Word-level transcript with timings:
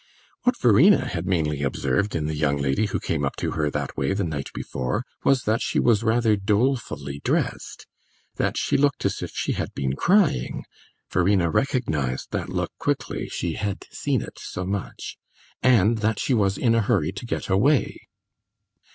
What 0.45 0.59
Verena 0.59 1.05
had 1.05 1.27
mainly 1.27 1.61
observed 1.61 2.15
in 2.15 2.25
the 2.25 2.33
young 2.33 2.57
lady 2.57 2.87
who 2.87 2.99
came 2.99 3.23
up 3.23 3.35
to 3.35 3.51
her 3.51 3.69
that 3.69 3.95
way 3.95 4.15
the 4.15 4.23
night 4.23 4.49
before 4.51 5.05
was 5.23 5.43
that 5.43 5.61
she 5.61 5.79
was 5.79 6.01
rather 6.01 6.35
dolefully 6.35 7.21
dressed, 7.23 7.85
that 8.37 8.57
she 8.57 8.77
looked 8.77 9.05
as 9.05 9.21
if 9.21 9.29
she 9.29 9.51
had 9.51 9.75
been 9.75 9.93
crying 9.95 10.65
(Verena 11.11 11.51
recognised 11.51 12.31
that 12.31 12.49
look 12.49 12.71
quickly, 12.79 13.29
she 13.29 13.53
had 13.53 13.85
seen 13.91 14.23
it 14.23 14.39
so 14.39 14.65
much), 14.65 15.19
and 15.61 15.99
that 15.99 16.17
she 16.17 16.33
was 16.33 16.57
in 16.57 16.73
a 16.73 16.81
hurry 16.81 17.11
to 17.11 17.25
get 17.27 17.47
away. 17.47 18.07